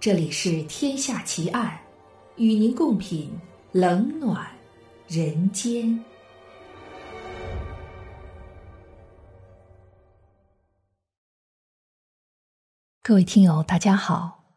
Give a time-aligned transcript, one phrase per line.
[0.00, 1.78] 这里是《天下奇案》，
[2.42, 3.30] 与您共品
[3.72, 4.50] 冷暖
[5.06, 6.02] 人间。
[13.02, 14.54] 各位听友，大家好，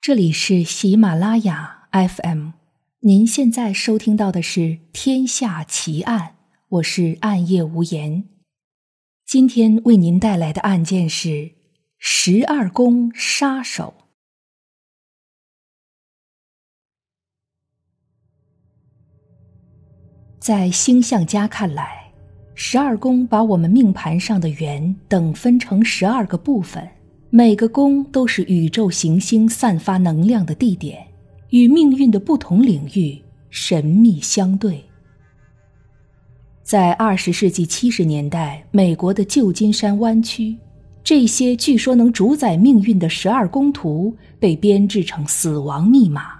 [0.00, 2.52] 这里是喜马拉雅 FM，
[3.00, 4.60] 您现在收听到的是
[4.94, 6.20] 《天下奇案》，
[6.68, 8.26] 我是暗夜无言。
[9.26, 11.50] 今天为您带来的案件是
[11.98, 14.07] 十二宫杀手。
[20.38, 22.10] 在星象家看来，
[22.54, 26.88] 十二宫把我们命盘上的元等分成十二个部分，
[27.28, 31.04] 每个宫都是宇宙行星散发能量的地点，
[31.50, 34.80] 与命运的不同领域神秘相对。
[36.62, 40.56] 在二十世纪七十年代，美国的旧金山湾区，
[41.02, 46.30] 这些据说能主宰命运的十二宫图被编制成死亡密码，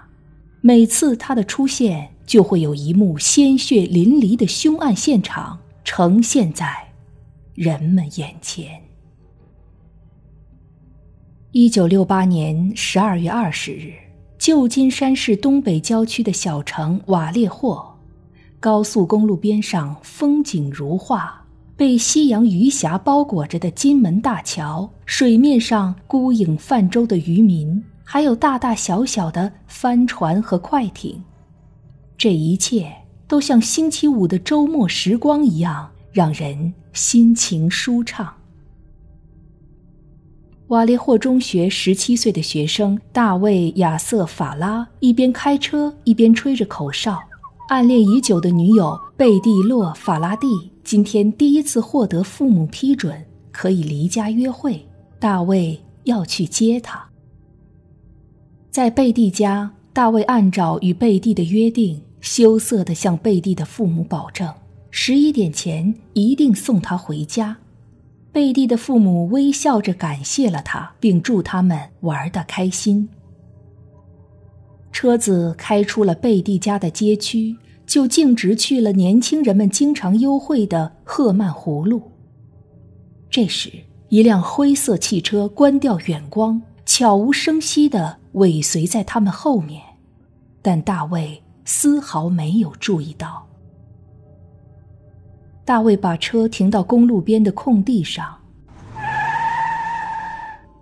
[0.61, 2.09] 每次它的出现。
[2.29, 6.71] 就会有一幕鲜血淋漓的凶案现场呈现在
[7.55, 8.79] 人们眼前。
[11.53, 13.93] 一九六八年十二月二十日，
[14.37, 17.97] 旧金山市东北郊区的小城瓦列霍，
[18.59, 21.43] 高速公路边上风景如画，
[21.75, 31.19] 被夕阳余霞包裹着的金门大桥，水面上孤影泛舟的渔民，还有大大小小的帆船和快艇。
[32.19, 32.93] 这一切
[33.29, 38.35] 都像星期五的周末时光一样，让人心情舒畅。
[40.67, 47.17] 瓦列霍中学十七岁的学生大卫·亚瑟·法拉一边开车一边吹着口哨。
[47.69, 50.47] 暗恋已久的女友贝蒂洛·法拉蒂
[50.83, 54.85] 今天第一次获得父母批准，可以离家约会。
[55.19, 57.01] 大卫要去接她。
[58.69, 62.01] 在贝蒂家，大卫按照与贝蒂的约定。
[62.21, 64.53] 羞涩地向贝蒂的父母保证，
[64.91, 67.57] 十一点前一定送她回家。
[68.31, 73.09] 贝蒂的父母微笑着感谢了他，并祝他们玩得开心。
[74.91, 77.55] 车子开出了贝蒂家的街区，
[77.87, 82.11] 就径直去了年轻人们经常幽会的赫曼湖路。
[83.31, 83.71] 这时，
[84.09, 89.81] 一辆灰色汽车关掉远光，悄无声息地尾随在他们后面，
[90.61, 91.41] 但大卫。
[91.71, 93.45] 丝毫没有注意到。
[95.63, 98.35] 大卫把车停到公路边的空地上。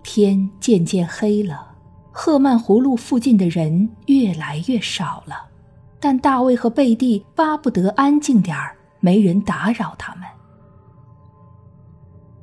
[0.02, 1.76] 天渐渐黑了，
[2.10, 5.46] 赫曼湖路附近的人越来越少了，
[6.00, 10.24] 但大卫和贝蒂巴不得安静点儿，没人打扰他们。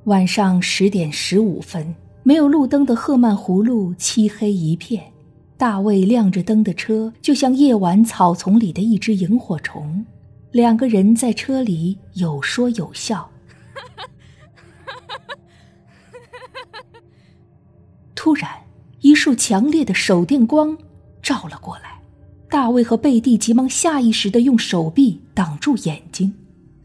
[0.05, 5.14] 晚上十点十五分，没有路灯的赫曼湖路漆黑一片。
[5.57, 10.05] 大卫亮着灯的车，就像夜晚草丛里的一只萤火虫。
[10.51, 13.31] 两个人在车里有说有笑。
[18.15, 18.51] 突然，
[19.01, 20.77] 一束强烈的手电光
[21.23, 22.01] 照了过来。
[22.49, 26.33] 大卫和贝蒂急忙下意识的用手臂挡住眼睛。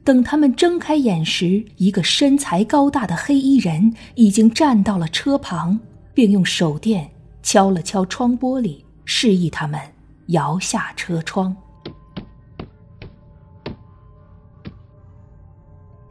[0.04, 5.80] 等他们睁开眼时，一个身材高大的黑衣人已经站到了车旁，
[6.14, 7.12] 并用手电。
[7.42, 9.80] 敲了敲窗玻璃，示意他们
[10.28, 11.56] 摇下车窗。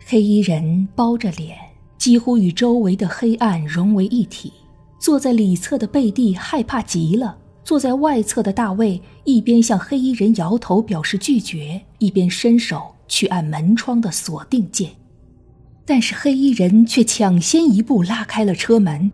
[0.05, 1.56] 黑衣人包着脸，
[1.99, 4.53] 几乎与周围的黑暗融为一体。
[4.99, 14.91] 坐在里侧的贝蒂害怕极了，坐在外侧的大卫一边向黑衣人摇头表示拒绝，一边伸手去按门窗的锁定键，
[15.84, 19.12] 但是黑衣人却抢先一步拉开了车门。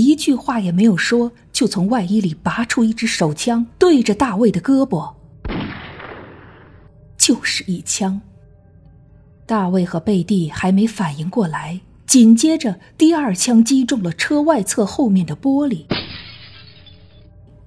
[0.00, 5.12] 一句话也没有说，就从外衣里拔出一支手枪，对着大卫的胳膊，
[7.18, 8.18] 就是一枪。
[9.44, 15.84] 大卫和贝蒂还没反应过来，紧接着第二枪击中了车外侧后面的玻璃，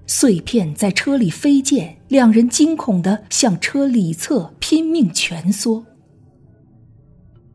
[0.07, 5.85] 碎片在车里飞溅，两人惊恐的向车里侧拼命蜷缩。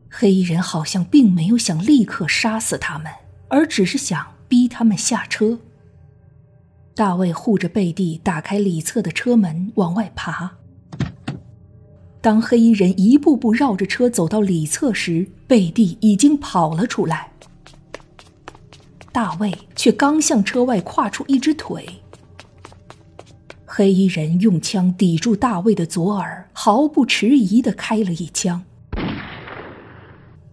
[0.09, 3.11] 黑衣人好像并没有想立刻杀死他们，
[3.49, 4.30] 而只是想。
[4.51, 5.57] 逼他们下车。
[6.93, 10.57] 大卫护着贝蒂，打开里侧的车门往外爬。
[12.19, 17.31] 当黑衣人一步步绕着车走到里侧时，贝蒂已经跑了出来。
[19.13, 21.87] 大卫却刚向车外跨出一只腿。
[23.65, 28.61] 黑衣人用枪抵住大卫的左耳，毫不迟疑的开了一枪。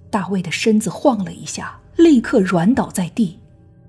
[0.09, 3.41] 大卫的身子晃了一下，立刻软倒在地。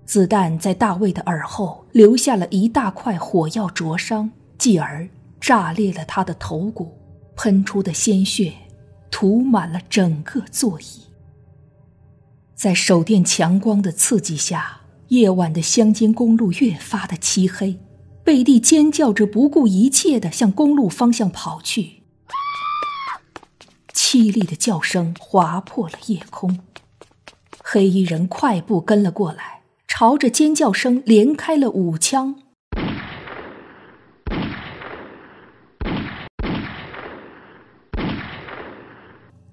[0.10, 5.08] 子弹在大卫的耳后留下了一大块火药灼伤，继而
[5.40, 6.98] 炸裂了他的头骨，
[7.36, 8.52] 喷出的鲜血
[9.12, 11.04] 涂满了整个座椅。
[12.56, 17.80] 在手电强光的刺激下，夜晚的乡间公路越发的漆黑。
[18.24, 22.02] 贝蒂尖叫着，不顾一切的向公路方向跑去。
[23.94, 26.62] 凄厉的叫声划破了夜空。
[27.64, 29.59] 黑衣人快步跟了过来，
[30.02, 32.34] 朝着尖叫声连开了五枪。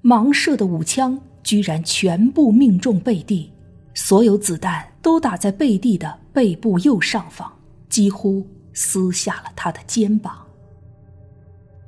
[0.05, 3.51] 盲射的五枪居然全部命中贝蒂，
[3.93, 7.53] 所有子弹都打在贝蒂的背部右上方，
[7.89, 10.47] 几乎撕下了他的肩膀。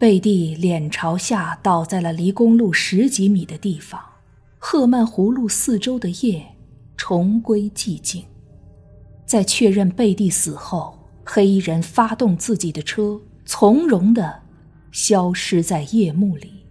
[0.01, 4.01] 贝蒂脸朝下倒在了离公路十几米的地方。
[4.59, 6.45] 赫曼湖路四周的夜
[6.97, 8.25] 重归寂静。
[9.29, 14.41] 在确认贝蒂死后，黑衣人发动自己的车，从容的
[14.91, 16.65] 消失在夜幕里。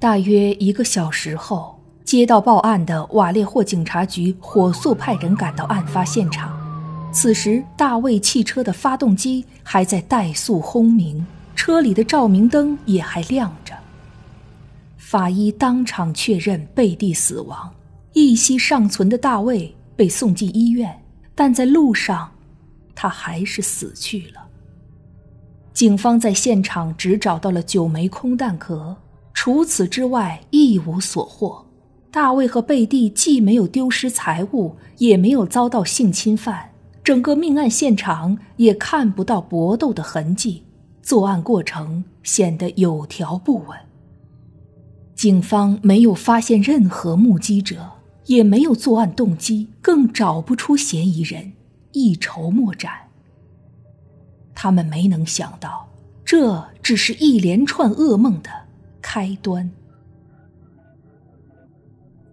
[0.00, 1.80] 大约一个小时后。
[2.04, 6.53] 接到报案的瓦列霍警察局火速派人赶到案发现场。
[7.14, 11.24] 此时，大卫汽车的发动机还在怠速轰鸣，
[11.54, 13.72] 车里的照明灯也还亮着。
[14.96, 17.72] 法医当场确认贝蒂死亡，
[18.14, 20.92] 一息尚存的大卫被送进医院，
[21.36, 22.28] 但在路上，
[22.96, 24.42] 他还是死去了。
[25.72, 28.96] 警方在现场只找到了九枚空弹壳，
[29.32, 31.64] 除此之外一无所获。
[32.10, 36.70] 大卫和贝蒂既没有丢失财物，也没有遭到性侵犯，
[37.04, 40.64] 整个命案现场也看不到搏斗的痕迹，
[41.02, 43.78] 作案过程显得有条不紊。
[45.14, 47.92] 警方没有发现任何目击者，
[48.24, 51.52] 也没有作案动机，更找不出嫌疑人，
[51.92, 52.90] 一筹莫展。
[54.54, 55.86] 他们没能想到，
[56.24, 58.48] 这只是一连串噩梦的
[59.02, 59.70] 开端。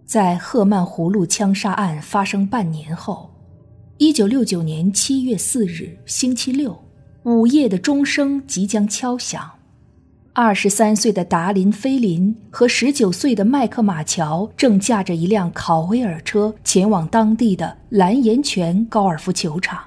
[0.06, 3.31] 在赫曼湖路枪杀案发生半年后，
[4.02, 6.76] 一九六九年七月四日星期六
[7.22, 9.48] 午夜的钟声即将敲响。
[10.32, 19.84] 二十三岁的达林·菲林和十九岁的麦克·马乔正驾着一辆考威尔车前往当地的蓝岩泉高尔夫球场。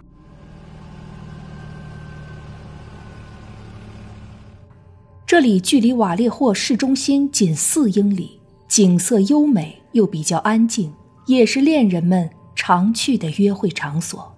[5.27, 8.39] 这里距离瓦列霍市中心仅四英里，
[8.69, 9.77] 景色优美。
[9.91, 10.93] 又比较安静，
[11.25, 14.33] 也是恋人们常去的约会场所。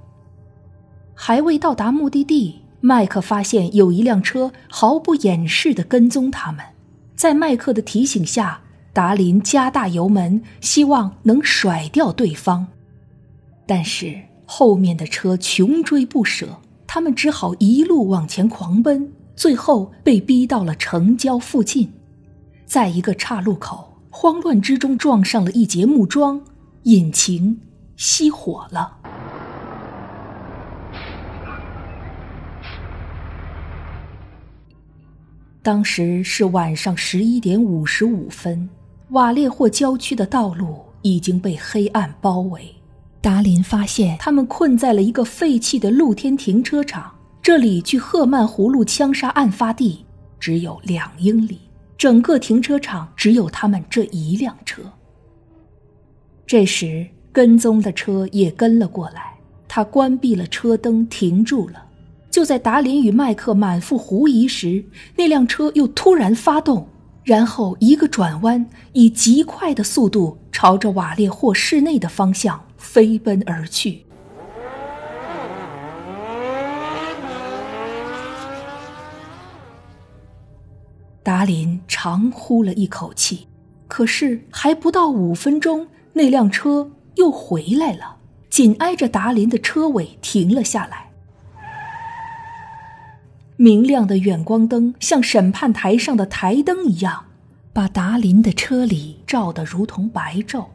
[1.14, 6.64] 还未到达目的地，麦克发现有一辆车毫不掩饰地跟踪他们。
[7.16, 8.62] 在麦克的提醒下，
[8.94, 12.68] 达林加大油门，希望能甩掉对方。
[13.66, 14.16] 但是
[14.46, 21.92] 后面的车穷追不舍，他们只好一路往前狂奔，最后被逼到了城郊附近，
[22.66, 23.86] 在一个岔路口。
[24.09, 26.42] 慌乱之中撞上了一节木桩，
[26.83, 27.59] 引擎
[27.97, 28.95] 熄火了。
[35.63, 38.69] 当时是晚上十一点五十五分，
[39.09, 42.73] 瓦列霍郊区的道路已经被黑暗包围。
[43.19, 50.06] 达林发现他们困在了一个废弃的露天停车场，这里距赫曼湖路枪杀案发地
[50.39, 51.59] 只有两英里。
[51.97, 54.83] 整个停车场只有他们这一辆车。
[56.45, 57.06] 这时，
[57.37, 59.35] 跟踪的车也跟了过来，
[59.67, 61.85] 他关闭了车灯，停住了。
[62.31, 64.83] 就在达林与麦克满腹狐疑时，
[65.15, 66.89] 那辆车又突然发动，
[67.23, 74.03] 然后一个转弯，以极快的速度朝着瓦列霍市内的方向飞奔而去。
[81.21, 83.45] 达林长呼了一口气，
[83.87, 88.18] 可是还不到五分钟，那辆车又回来了，
[88.50, 91.12] 紧挨着达林的车尾停了下来。
[93.56, 97.26] 明亮的远光灯像审判台上的台灯一样，
[97.74, 100.66] 把达林的车里照得如同白昼。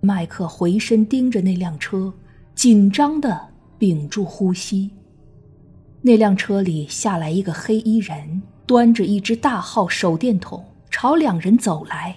[0.00, 2.12] 麦克回身盯着那辆车，
[2.54, 3.48] 紧张的
[3.78, 4.90] 屏住呼吸。
[6.00, 8.42] 那辆车里下来一个黑衣人。
[8.64, 12.14] 端着一只大号手电筒朝两人走来，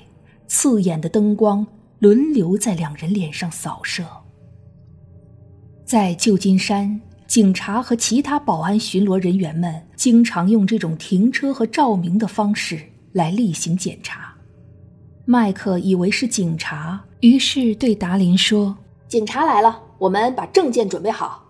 [0.48, 1.66] 刺眼的灯光
[2.00, 4.04] 轮流在两人脸上扫射。
[5.86, 12.80] 在旧金山，警察和其他保安巡逻人员们经常用这种停车和照明的方式
[13.14, 14.34] 来例行检查。
[15.26, 21.44] 麦克以为是警察，于是对达林说：“警察来了，我们把证件准备好。”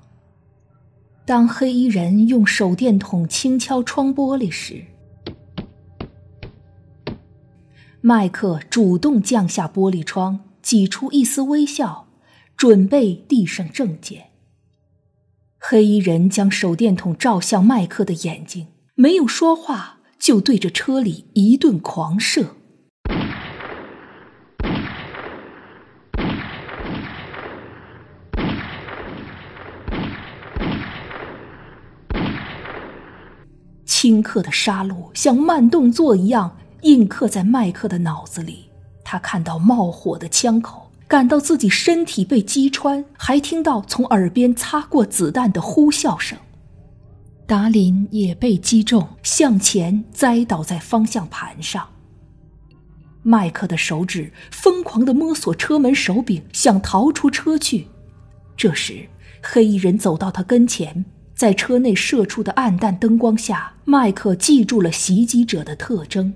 [1.25, 4.83] 当黑衣人用手电筒轻敲窗玻璃时，
[8.07, 12.05] 麦克主动降下玻璃窗，挤出一丝微笑，
[12.55, 14.27] 准备递上证件。
[15.57, 22.57] 黑衣人将手电筒照向麦克的眼睛，没有说话，就对着车里一顿狂射。
[33.87, 38.65] 顷刻的杀戮像慢动作一样印刻在麦克的脑子里。
[39.03, 46.37] 他看到冒火的枪口，感到自己身体被击穿，还听到从耳边擦过子弹的呼啸声。
[47.47, 51.87] 达林也被击中，向前栽倒在方向盘上。
[53.23, 57.87] 麦克的手指疯狂地摸索车门手柄，想逃出车去。
[58.55, 59.07] 这时，
[59.41, 61.03] 黑衣人走到他跟前。
[61.33, 66.33] 在车内射出的暗淡灯光下，麦克记住了袭击者的特征：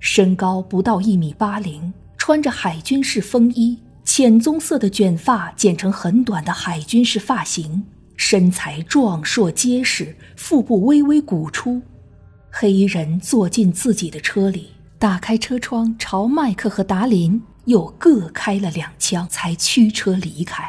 [0.00, 7.84] 身高不到一米八零，穿着海军式风衣，浅棕色的卷发剪成很短的海军式发型，
[8.16, 11.82] 身材壮硕结实，腹部微微鼓出。
[12.50, 20.64] 黑衣人坐进自己的车里，打开车窗，朝麦克和达林又各开了两枪，才驱车离开。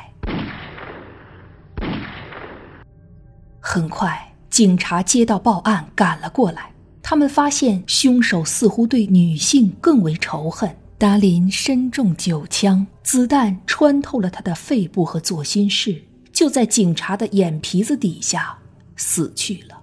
[3.61, 6.70] 很快，警察接到报案，赶了过来。
[7.03, 10.75] 他们发现凶手似乎对女性更为仇恨。
[10.97, 18.59] 达林身中九枪，子弹穿透了他的肺部和左心室，就在警察的眼皮子底下
[18.95, 19.81] 死去了。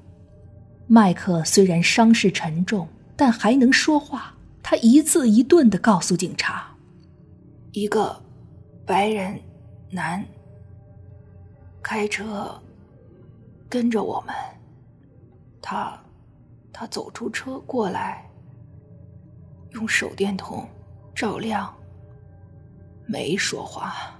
[0.86, 4.32] 麦克虽然伤势沉重，但还能说话。
[4.62, 6.72] 他一字一顿地告诉警察
[7.72, 8.22] ：“一个
[8.86, 9.40] 白人
[9.90, 10.24] 男
[11.82, 12.56] 开车。”
[13.68, 14.34] 跟着我们，
[15.60, 16.00] 他，
[16.80, 18.24] 他走出车过来，
[19.72, 20.64] 用手电筒
[21.12, 21.74] 照亮，
[23.04, 24.16] 没说话，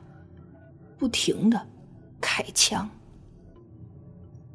[0.98, 1.64] 不停的
[2.20, 2.90] 开枪。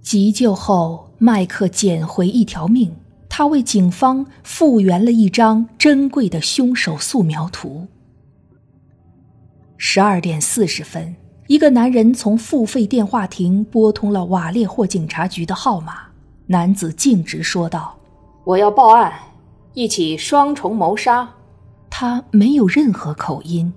[0.01, 2.93] 急救后，麦克捡回一条命，
[3.29, 7.88] 他为警方复原了一张珍贵的凶手素描图。
[9.77, 11.15] 十二点四十分。
[11.48, 16.12] 一个男人从付费电话亭拨通了瓦列霍警察局的号码。
[16.48, 17.98] 男子径直说道
[18.44, 19.14] ：“我要报案，
[19.74, 21.34] 一起双重谋杀。”
[21.90, 23.72] 他没有任何口音。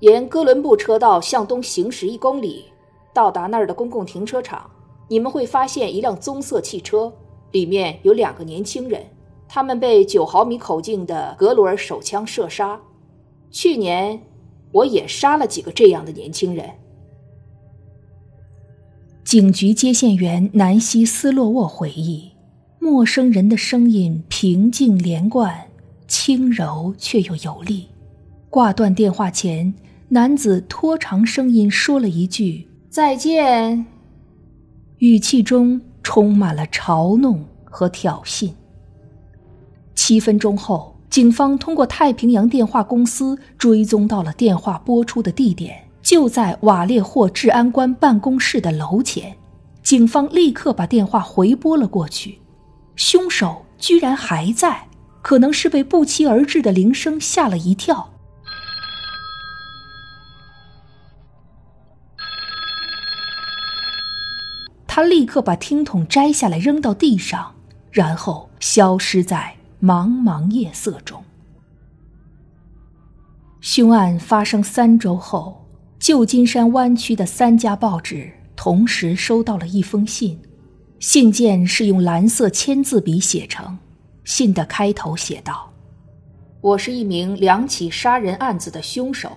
[0.00, 2.64] 沿哥伦布车道向东行驶一公里，
[3.12, 4.68] 到达那儿的公共停车场，
[5.08, 7.12] 你们会发现一辆棕色汽车，
[7.52, 9.00] 里面有两个年轻人，
[9.46, 12.80] 他们被九毫米口径的格鲁尔手枪射杀。
[13.52, 14.20] 去年，
[14.72, 16.68] 我也杀了几个这样的年轻人。
[19.34, 22.30] 警局接线员南希·斯洛沃回忆
[22.78, 25.60] ：“陌生人的声音平静连贯，
[26.06, 27.88] 轻柔却又有力。”
[28.48, 29.74] 挂断电话前，
[30.10, 33.84] 男子拖长声音说了一句“再见”，
[34.98, 38.52] 语气中充满了嘲弄和挑衅。
[39.96, 45.83] 七分钟后，警方通过太平洋电话公司追踪到了电话拨出的地点。
[46.04, 49.34] 就在瓦列霍治安官办公室的楼前，
[49.82, 52.38] 警方立刻把电话回拨了过去。
[52.94, 54.86] 凶手居然还在，
[55.22, 58.10] 可能是被不期而至的铃声吓了一跳。
[64.86, 67.54] 他立刻把听筒摘下来扔到地上，
[67.90, 71.24] 然后消失在茫茫夜色中。
[73.62, 75.63] 凶案发生三周后。
[76.04, 80.38] 旧金山湾区的三家报纸同时收到了一封信，
[80.98, 83.78] 信件是用蓝色签字笔写成。
[84.22, 85.72] 信的开头写道
[86.60, 89.30] ：“我是一名两起杀人案子的凶手。”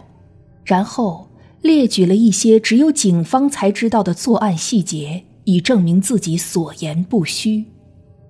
[0.66, 1.30] 然后
[1.62, 7.64] 列举了一些只有警方才知道的作案细节，以证明自己所言不虚。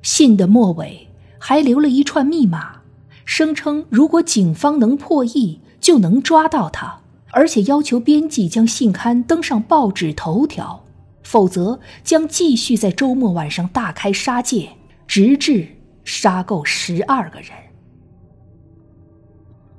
[0.03, 1.07] 信的末尾
[1.39, 2.83] 还留了一串密码，
[3.25, 7.01] 声称如果警方能破译，就能抓到他。
[7.31, 10.83] 而且要求编辑将信刊登上报纸头条，
[11.23, 14.69] 否则将继续在周末晚上大开杀戒，
[15.07, 15.67] 直至
[16.03, 17.49] 杀够十二个人。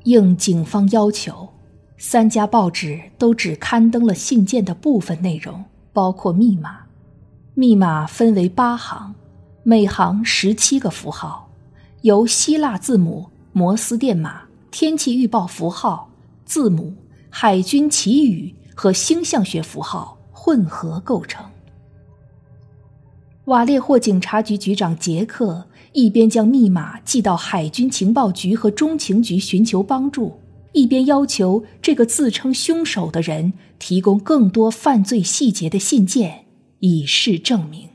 [0.04, 1.48] 应警方要求，
[1.96, 6.80] 三家报纸都只刊登了信件的部分内容，包括密码。
[7.54, 9.14] 密码分为八行，
[9.64, 11.50] 每行十七个符号，
[12.02, 16.08] 由希腊字母、摩斯电码、天气预报符号、
[16.44, 16.94] 字母、
[17.30, 21.44] 海军旗语和星象学符号混合构成。
[23.44, 30.38] 瓦列霍警察局局长杰克一边将密码寄到海军情报局和中情局寻求帮助，
[30.72, 36.44] 一边要求这个自称凶手的人提供更多犯罪细节的信件。
[36.80, 37.88] 以示证明。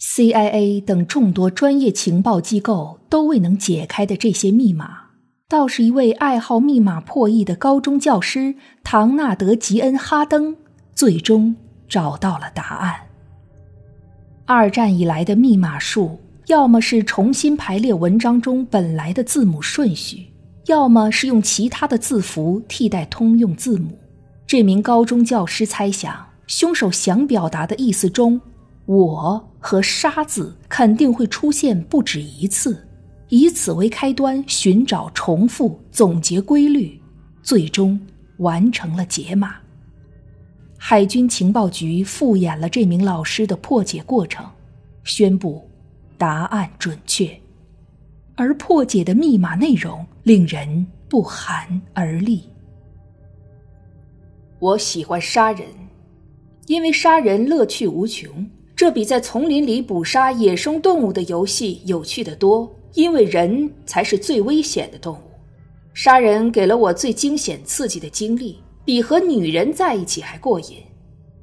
[0.00, 5.07] CIA 等众多专业情报机构都未能解开的这些密码，
[5.50, 10.54] 倒是一位爱好密码破译的高中教师唐纳德·吉恩·哈登
[10.94, 11.56] 最终
[11.88, 12.94] 找到了答案。
[14.44, 20.26] 二战以来的密码术，要么是重新排列文章中本来的字母顺序，
[20.66, 23.98] 要么是用其他的字符替代通用字母。
[24.46, 26.14] 这名高中教师猜想，
[26.46, 28.38] 凶手想表达的意思中
[28.84, 32.86] ，“我”和“沙”字肯定会出现不止一次，
[33.28, 36.98] 以此为开端，寻找重复、总结规律，
[37.42, 38.00] 最终
[38.38, 39.56] 完成了解码。
[40.78, 44.46] 海军情报局复演了这名老师的破解过程，
[45.04, 45.68] 宣布
[46.16, 47.38] 答案准确，
[48.36, 52.44] 而破解的密码内容令人不寒而栗。
[54.60, 55.68] 我喜欢杀人，
[56.66, 58.48] 因为杀人乐趣无穷。
[58.74, 65.22] 这比在丛林里捕杀野生动物的游戏有趣的多，因为人才是最危险的动物。
[65.94, 70.78] 杀人给了我最惊险刺激的经历，比和女人在一起还过瘾。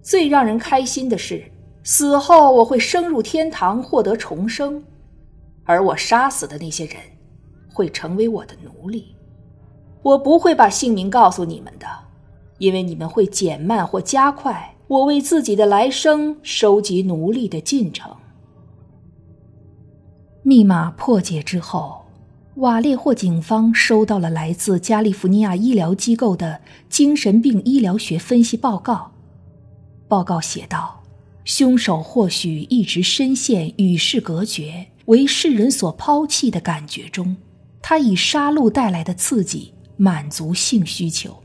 [0.02, 1.44] 最让人开心的是，
[1.84, 4.84] 死后我会升入天堂，获得重生，
[5.63, 6.96] 而我杀死的那些人，
[7.74, 9.15] 会成为我的奴隶。
[10.02, 11.86] 我不会把姓名告诉你们的。
[12.58, 18.10] 因为你们会减慢或加快我为自己的来生收集奴隶的进程。
[20.47, 22.05] 密码破解之后，
[22.58, 29.12] 瓦列霍警方收到了来自加利福尼亚医疗机构的精神病医疗学分析报告。
[30.08, 31.01] 报告写道：
[31.45, 37.36] 凶手或许一直深陷与世隔绝、为世人所抛弃的感觉中，
[37.81, 41.36] 他以杀戮带来的刺激满足性需求。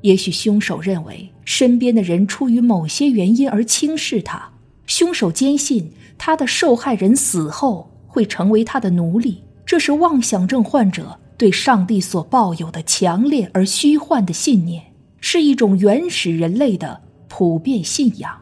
[0.00, 4.50] 也许凶手认为身边的人出于某些原因而轻视他，
[4.88, 18.38] 凶手坚信他的受害人死后会成为他的奴隶，这是妄想症患者对上帝所抱有的强烈而虚幻的信念，是一种原始人类的普遍信仰。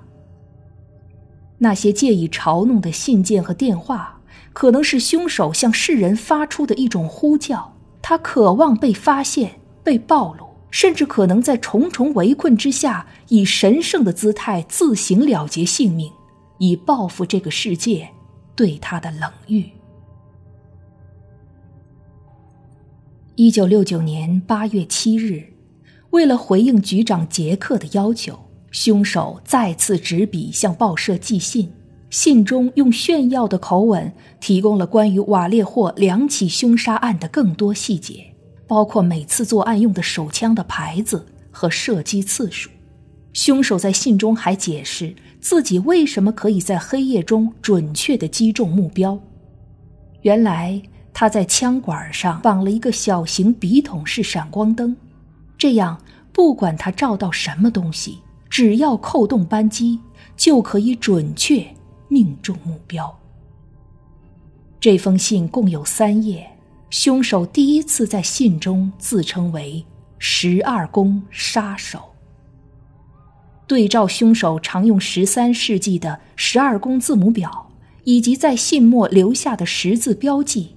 [1.59, 4.21] 那些借以嘲弄的信件和电话，
[4.53, 10.51] 可能是凶手向世人发出的一种呼叫，他渴望被发现、被暴露。
[10.73, 16.13] 甚至可能在重重围困之下，以神圣的姿态自行了结性命，
[16.59, 18.09] 以报复这个世界
[18.61, 19.71] 对他的冷遇。
[23.37, 25.51] 一九六九年八月七日，
[26.11, 28.39] 为了回应局长杰克的要求，
[28.71, 31.73] 凶手再次执笔向报社寄信，
[32.11, 38.27] 信中用炫耀的口吻提供了关于瓦列霍两起凶杀案的更多细节。
[38.67, 42.69] 包括每次作案用的手枪的牌子和射击次数。
[43.33, 49.19] 凶手在信中还解释自己为什么可以在黑夜中准确地击中目标。
[50.23, 54.97] 原来他在枪管上绑了一个小型笔筒式闪光灯，
[55.57, 55.99] 这样
[56.33, 60.01] 不管他照到什么东西，只要扣动扳机，
[60.37, 61.67] 就可以准确
[62.09, 63.17] 命中目标。
[64.81, 66.47] 这封信共有三页。
[66.91, 69.85] 凶手第一次在信中自称为
[70.19, 72.01] “十二宫杀手”。
[73.71, 77.71] 对照凶手常用十三世纪的十二宫字母表，
[78.03, 80.75] 以及在信末留下的十字标记，“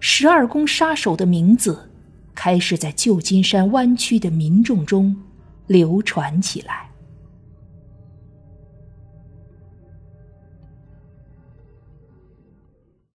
[0.00, 1.88] 十二宫杀手”的名字
[2.34, 5.14] 开始在旧金山湾区的民众中
[5.68, 6.90] 流传起来。